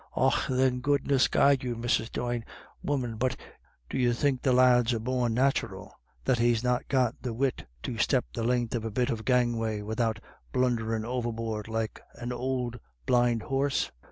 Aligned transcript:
"Och 0.15 0.33
then, 0.49 0.79
goodness 0.79 1.27
guide 1.27 1.61
you, 1.63 1.75
Mrs. 1.75 2.11
Doyne, 2.11 2.43
woman, 2.81 3.17
but 3.17 3.37
d'you 3.87 4.13
think 4.13 4.41
the 4.41 4.51
lad's 4.51 4.93
a 4.95 4.99
born 4.99 5.35
nathural 5.35 5.91
that 6.25 6.39
he's 6.39 6.63
not 6.63 6.87
got 6.87 7.13
the 7.21 7.35
wit 7.35 7.67
to 7.83 7.99
step 7.99 8.25
the 8.33 8.41
lenth 8.43 8.73
of 8.73 8.83
a 8.83 8.89
bit 8.89 9.11
of 9.11 9.19
a 9.19 9.23
gangway 9.23 9.83
widout 9.83 10.19
blundhcrin' 10.55 11.05
overboard 11.05 11.67
like 11.67 11.99
an 12.15 12.31
ould 12.33 12.79
blind 13.05 13.43
horse? 13.43 13.91